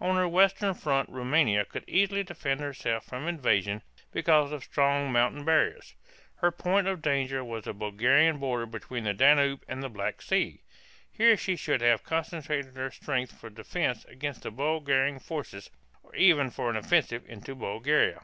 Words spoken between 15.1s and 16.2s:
forces or